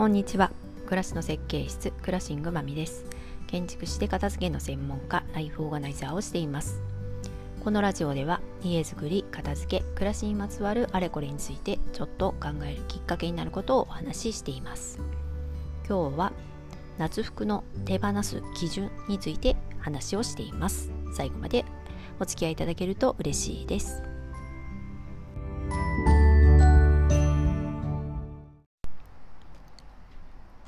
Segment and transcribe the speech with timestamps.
[0.00, 0.50] こんにちは。
[0.86, 3.04] 暮らしの設計室クラシングまみです。
[3.46, 6.80] 建築士で片付けの専門家ライフオーガナイザーをしています。
[7.62, 14.98] このラジオでは家づくり片付け暮らしにまつわるあれこれについてちょっと考えるきっかけになることをお話ししています。
[15.86, 16.32] 今日は
[16.96, 20.90] 夏服の手放す基準について話をしています。
[21.14, 21.66] 最後まで
[22.18, 24.09] お付き合いいただけると嬉しいです。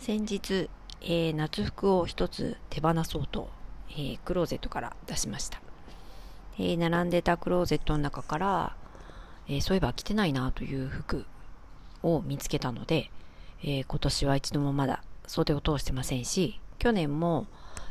[0.02, 0.68] 先日、
[1.00, 3.48] えー、夏服を一つ手放そうと、
[3.90, 5.62] えー、クローゼットから出しました、
[6.58, 8.76] えー、並んでたクローゼットの中から、
[9.48, 11.24] えそういえば着てないなという服
[12.02, 13.12] を見つけたので、
[13.62, 17.46] え今年は一度もまだ袖を通してませんし去年も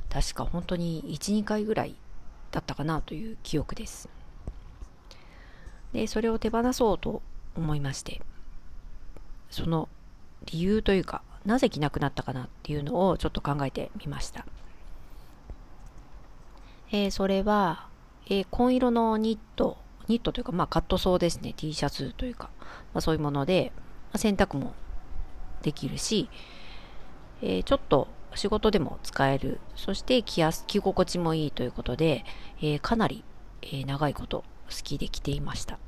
[0.10, 1.96] 確か本当に12回ぐらい
[2.52, 4.10] だったかなという記憶です。
[5.94, 7.22] でそれを手放そうと
[7.56, 8.22] 思いまして
[9.50, 9.88] その
[10.46, 14.46] 理由というかなぜ着なくなったかなっていうのをちょっと考えてみました。
[16.92, 17.88] えー、それは、
[18.28, 22.50] えー、紺色のニット、ニットというか、まあカットソーですね、T シャツというか、
[22.94, 23.82] まあ、そういうもので、ま
[24.14, 24.74] あ、洗濯も
[25.62, 26.30] できるし、
[27.42, 32.26] えー、ちょっと仕事でも使える、そして着やす着心地もいいということで、
[32.62, 33.24] えかなり、
[33.62, 35.80] え長いこと好きで着ていました。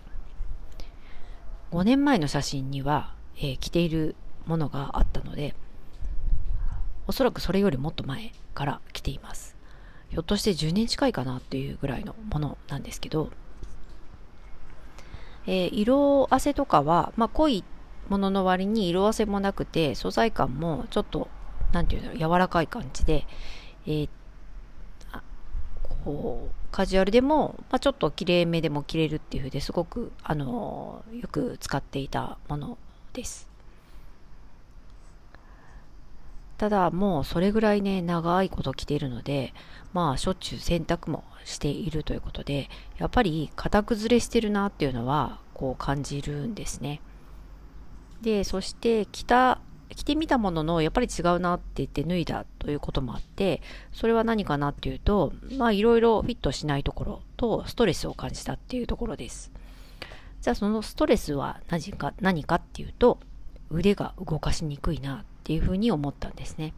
[1.71, 4.15] 5年前の写真には、え着ている
[4.45, 5.55] ものがあったので
[7.07, 9.55] おそらくそれよりもっと前から来ています
[10.09, 13.31] ひょっとして10年近いかなっていうぐらいのものなんですけど、
[15.47, 17.63] えー、色あせとかは、まあ、濃い
[18.09, 21.29] ものの割に色あせもなくて素材感もちょっと
[21.71, 23.25] 何て言うんだろう柔らかい感じで、
[23.87, 24.09] えー、
[26.05, 32.77] こうカジュアルでも、まあ、ちょっと綺麗めでも着れるっていう風ですごく、あのー、よく使っていたもの
[33.13, 33.52] です。
[36.57, 39.53] ただもうそれぐらいね、長いこと着ているので、
[39.91, 47.01] まあしょっちゅう洗濯もしているということで、やっぱり型崩れしてるなっていうのはこう感じるんですね。
[48.21, 49.59] で、そして着た、
[49.89, 59.51] 着てみたもののやっぱり違うなって言って脱いだということもあって、それは何かなっていうと、まあいろいろフィットしないところとストレスを感じたっていうところです。
[60.41, 63.19] じゃあそのストレスは何か何かっていうと、
[63.69, 66.73] 腕が動かしにくいなっていうふうに思ったんですね。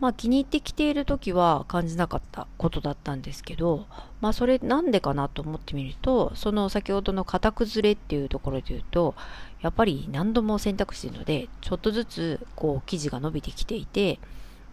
[0.00, 3.86] まあ気に入ってきている時は感じなかったことだったんですけど、
[4.20, 9.14] まあそれなんでかなと思ってみると、その先ほどの型崩れっていうところで言うと、
[9.62, 14.18] やっぱり何度も選択しているので、ちょっとずつこう生地が伸びてきていて、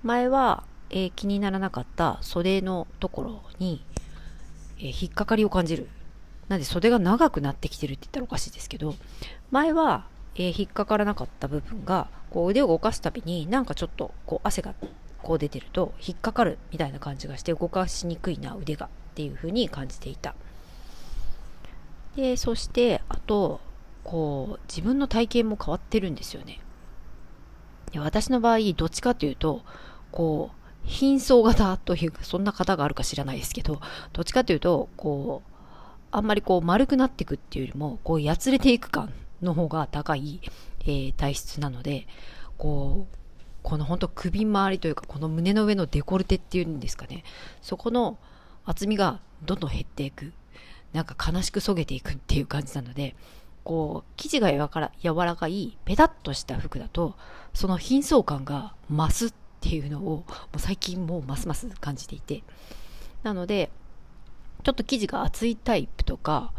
[0.02, 3.86] 前は、えー、気にならなかった袖のところに、
[4.80, 5.88] えー、引っかかりを感じる。
[6.50, 8.96] なんで袖が長くなってきてるって言ったらおかしいですけど、
[9.52, 14.74] 前はえー、引っかからなかった部分がこう腕を動かすたびになんかちょっとこう汗が
[15.22, 20.36] こう出てると引っかかるみたいな感じがして動かしにくいな腕がっていう風に感じていた。
[22.16, 23.60] でそしてあと
[24.04, 26.60] こう自分の体型も変わってるんですよね。
[27.92, 29.62] で私の場合どっちかというと
[30.12, 33.80] こう貧相型というかそんな方があるか知らないですけど
[34.12, 35.54] どっちかというとこう
[36.12, 39.12] あんまりこう丸くなっていくっていうよりもこうやつれていく感
[39.44, 40.42] の方が高い、
[40.82, 42.08] えー、体質なので、
[42.58, 43.16] こう、
[43.62, 47.24] この本当首周りというか、この胸の上のデコルテっていうんですかね、
[47.62, 48.18] そこの
[48.66, 50.34] 厚みがどんどん減っていく。
[50.92, 53.16] なんか悲しくそげていくっていう感じなので、
[53.64, 57.16] こう、生地が柔らかい、ペタッとした服だと、
[57.54, 62.44] その貧相感が増すっていうのを、もう最近もうますます感じていて。
[63.24, 63.72] なので、
[64.64, 66.54] ちょっと生地が厚いタイプとか、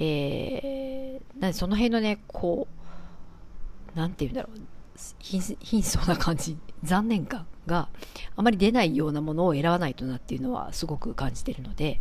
[0.00, 2.66] えー、なその辺のね、こ
[3.94, 4.58] う、なんて言うんだろう、
[5.20, 7.88] 貧相な感じ、残念感が
[8.36, 12.00] あまり出ないようなものを選ばないとなっていうのはすごく感じてるので、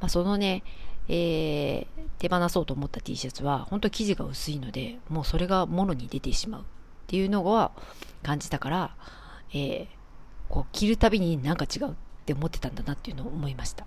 [0.00, 0.62] まあ、そのね、
[1.08, 1.86] えー、
[2.18, 6.64] 手放そうと思った T シャツは本当生地が薄いので、もうそれがもろに出てしまうっ
[7.06, 7.72] ていうのは
[8.22, 8.96] 感じたから、
[9.52, 9.86] えー、
[10.48, 11.94] こう着るたびになんか違うっ
[12.24, 13.86] て思ってたんだなっていうのを思いました。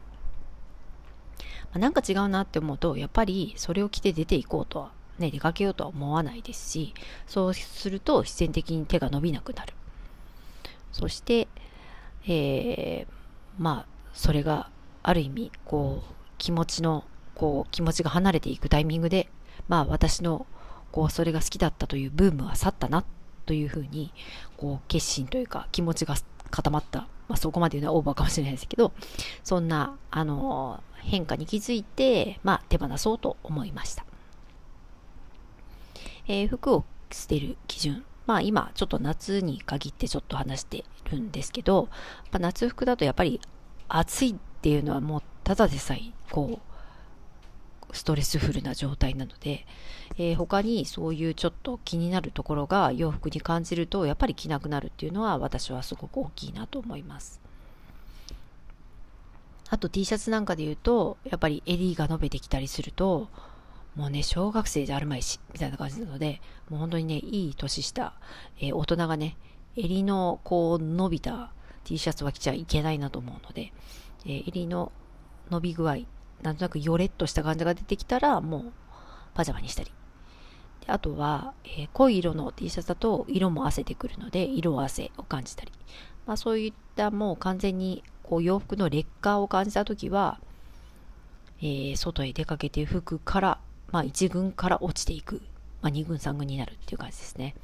[1.74, 6.94] あ、なんか違うなって思うと、やっぱりそれを着て出ていこうとは、ね、出かけようとは思わないですし、
[7.28, 9.74] そうすると必然的に手が伸びなくなる。
[10.92, 11.48] そして、
[12.28, 13.08] えー、
[13.58, 14.70] まあ、それが
[15.04, 17.04] ある意味、こう、気持ちの、
[17.36, 19.30] こう、気持ちが離れていくタイミングで、
[19.68, 20.48] まあ、私の、
[20.92, 23.04] こう、それが好きだったというブームは去ったな、
[23.46, 24.14] というふうに、
[24.58, 26.16] こう、決心というか、気持ちが
[26.50, 27.08] 固まった。
[27.28, 28.92] まあ、そこまで言うのはオーバーかもしれないですけど、
[29.44, 34.06] そんな、あの変化に気づいて、まあ、手放そうと思いました。
[36.28, 38.04] えー、服を捨てる基準。
[38.26, 41.90] まあ今ちょっと夏に限ってちょっと話してるんですけど、
[42.32, 43.42] まあ、夏服だとやっぱり
[43.88, 46.60] 暑いっていうのはもうただでさえこ
[47.92, 49.66] うストレスフルな状態なので、
[50.20, 57.42] えー、他にそういうちょっと気になるところが洋服に感じるとやっぱり着なくなるっていうのは私はすごく大きいなと思います。
[59.70, 63.30] あと T シャツなんかで言うと、やっぱり襟が伸びてきたりすると、
[63.96, 68.14] もうね、小学生じゃあるまいし、みたいな感じなので、もう本当にね、いい年した、
[68.60, 69.38] えー、大人がね、
[69.76, 71.52] 襟のこう伸びた
[71.84, 73.72] T シャツは着ちゃいけないなと思うので、
[74.26, 74.92] えー、襟の
[75.52, 75.98] 伸び具合、
[76.42, 78.72] なんとなくヨレっとした感じが出てきたら、もう
[79.36, 79.92] パジャマにしたり。
[80.90, 85.72] あとは、えー、濃い色の T シャツだと色も汗てくるので、色汗を感じたり。
[86.26, 90.40] まあそういったもう完全にこう洋服の劣化を感じた時は、
[91.62, 93.60] えー、外へ出かけて服から、
[93.92, 95.42] まあ、1軍から落ちていく、
[95.82, 97.56] まあ、2軍3軍になるっていう感じですね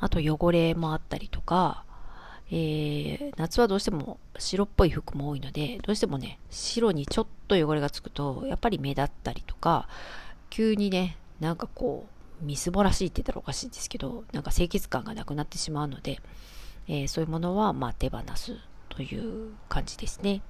[0.00, 1.84] あと汚れもあったりとか、
[2.50, 9.86] えー、夏はどうしても白っぽい服も多いのでどうしてもね白にちょっと汚れがつくとやっぱり目立ったりとか
[10.48, 12.06] 急にねなんかこ
[12.42, 16.20] うみすぼらしいって言ったらおかしいんですけどなんか清潔感がなくなってしまうので
[16.88, 18.56] えー、そういうものはま手放す
[18.88, 20.40] という感じですね。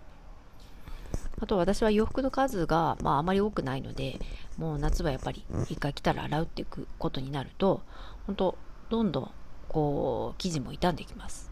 [1.40, 4.18] あと私は洋服の数が、まあ、あまり多くないので、
[4.56, 7.82] もう夏はやっぱり一回着たら洗うっていくことになると、
[8.26, 8.58] 本当
[8.88, 9.30] どんどん
[9.68, 11.50] こう生地も傷んできます。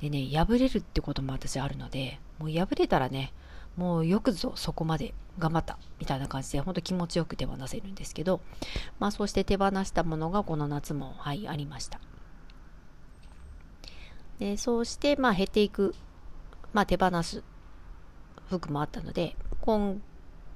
[0.00, 3.32] でね、破れるってことも私あるので、もう破れたらね、
[3.76, 8.40] もうよくぞそこまで頑張ったみたいな感じで、本当気持ちよく手放せるんですけど、
[8.98, 12.00] まあそうして手放したものがこの夏も、はい、ありました。
[14.38, 15.94] でそうして、まあ、減っていく、
[16.72, 17.42] まあ、手放す
[18.50, 20.00] 服もあったので、今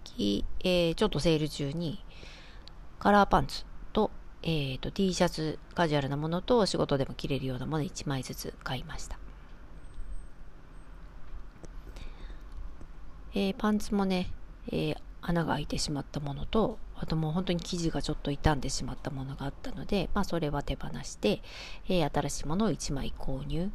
[0.04, 2.04] 季、えー、ちょっとセール中に、
[2.98, 4.10] カラーパンツと、
[4.42, 9.18] えーと、T シャツ、カジュアルなものと仕事でも着れるようなもの1枚ずつ買いました。
[13.34, 14.30] えー、パンツもね、
[14.68, 21.40] えー、穴が開いてしまったものと、あともう本当に生地がちょっと傷んでしまったものがあったので、まあそれは手放して、
[21.88, 23.70] えー、新しいものを1枚購入。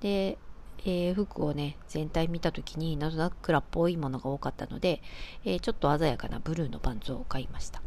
[0.00, 0.38] で、
[0.84, 5.02] えー、服をね、全体見た時になんとなく黒っぽいものが多かったので、
[5.44, 7.82] えー、ちょっと鮮やかなブルーのパンツを買いました。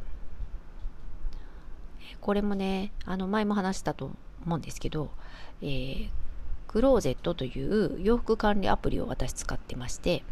[2.20, 4.12] これもね、あの前も話したと
[4.46, 5.12] 思うんですけど、
[5.62, 6.10] えー、
[6.68, 10.24] クローゼットという洋服管理アプリを私使ってまして、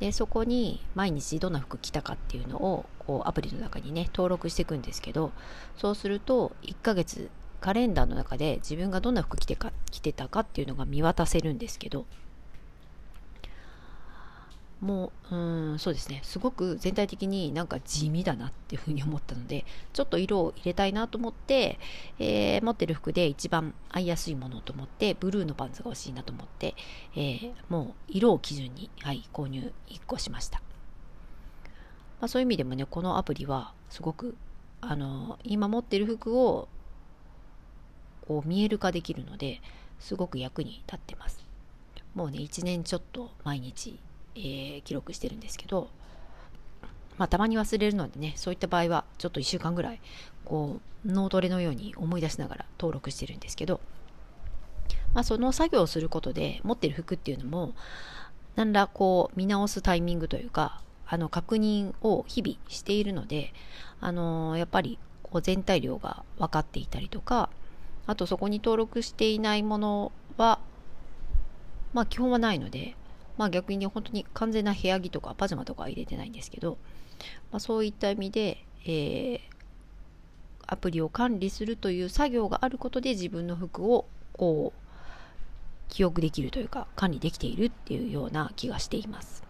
[0.00, 5.32] でそこに毎日どんな服着たかっていうのをこうアプリの中にね登録していくんですけど
[5.76, 7.30] そうすると1ヶ月
[7.60, 12.06] カレンダーの中で自分がどんな服着てか着てたかっていうのが見渡せるんですけど
[14.80, 16.20] もう、うん、そうですね。
[16.22, 21.78] すごく全体的になんか地味だなっていうふうに思ったので、ちょっと色を入れたいなと思って、
[22.18, 26.74] えー、持ってる服で一番合いやすいものと思って、ブルーのパンツが欲しいなと思って、
[27.16, 30.62] えー、もう色を基準に、はい、購入1個しました。
[32.20, 34.36] まあ、そういう意味でもね、このアプリはすごく、
[34.80, 36.68] あの、今持ってる服を
[38.28, 39.60] こう見える化できるので、
[39.98, 41.44] すごく役に立ってます。
[42.14, 43.98] もうね、1年ちょっと毎日
[44.38, 45.88] えー、記録してるんですけど、
[47.18, 50.00] まあ、たまに忘れるのでね、そういった場合は、ちょっと1週間ぐらい、
[50.44, 53.80] こう、脳トレのように思い出しながら登録してるんですけど、
[55.14, 57.74] まあ、その作業をすることで、持ってる服っていうのも、
[58.54, 63.52] 何らこう、見直すタイミングというか、あの、確認を日々しているので、
[64.00, 67.50] あのー、やっぱり、こう、全体量が分かっていたりとか、
[68.06, 70.60] あとそこに登録していないものは、
[71.92, 72.94] まあ基本はないので、
[73.38, 76.76] まあ逆に本当に完全な部屋着とかパジャマとか入れてないんですけど、
[77.50, 79.40] まあ、そういった意味で、えー、
[80.66, 84.04] アプリを管理するという作業があることで自分の服を
[84.34, 84.80] こう
[85.88, 89.42] 記憶できるというか管理できているっていうような気がしています。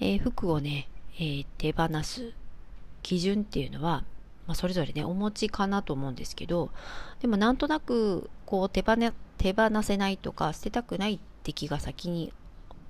[0.00, 2.32] えー、服をね、えー、手放す
[3.02, 4.04] 基準っていうのは
[4.48, 6.70] まあ、それぞれね、お持ちかなと思うんですけど、
[7.20, 8.96] でもなんとなく、こう手放、
[9.38, 12.32] 手放せないとか、捨てたくないって気が先に、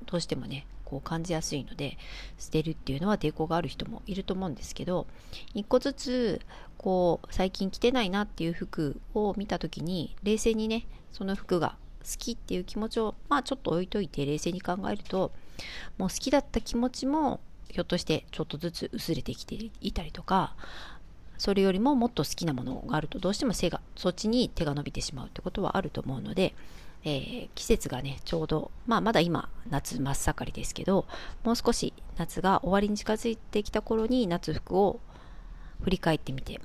[0.07, 1.99] どうしてもね、こう感じやすいので、
[2.39, 5.07] 捨てるっていうのは抵抗がある人もいると思うんですけど、
[5.55, 6.41] 一個ずつ、
[6.79, 15.33] こう、最近着てないなっていう服を見た時に、冷静にね、その服が好きっていう気持ちを、まあちょっと置いといて冷静に考えると、
[15.99, 20.57] もう好きだった気持ちも、ひょっとしてちょっとずつ薄れてきていたりとか、
[21.39, 26.55] それよりももっと好きなものがあるとどうしても背がそっちに手が伸びてしまうってことはあると思うので
[27.05, 31.07] えー、季節がね、ちょうど、まあまだ今、夏真っ盛りですけど、
[31.45, 35.01] もう少し夏が終わりに近づいてきた頃に夏服を
[35.83, 36.61] 振り返ってみて、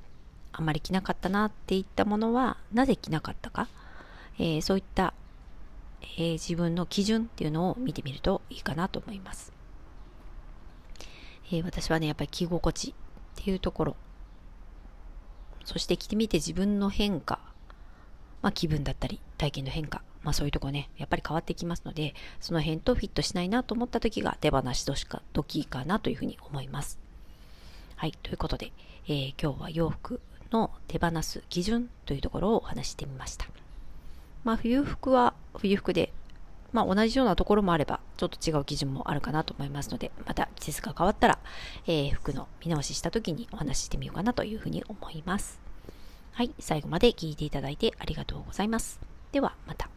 [0.52, 3.68] あんまり着なかったなっていったものは、なぜ着なかったか、
[4.38, 5.14] えー、そういった、
[6.02, 9.52] えー、自分の基準っていうのを見てみるといいかなと思います。
[11.52, 12.94] え私はね、やっぱり着心地っ
[13.36, 13.96] ていうところ、
[15.64, 17.38] そして着てみて自分の変化、
[18.42, 26.98] まあ、気分だったり体験の変化、まあ、そういうとこねやっぱり変わってきますのでその辺とフィットしないなと思った時が手放し時か時かなというふうに思います。
[27.96, 28.72] はいということで、
[29.06, 33.46] えー、今日は洋服の手放す基準というところをお話してみました。
[34.44, 36.12] まあ冬服は冬服で
[36.74, 41.38] まあ、同じようなところもあれば、ちょっと違う基準もあるかなと思いますので、また季節が変わったら、
[41.86, 45.60] えー、服の見直しした時にお話ししてみようかなというふうに思います。
[46.32, 49.00] はい、最後まで聞いていただいてありがとうございます。
[49.30, 49.93] では、また。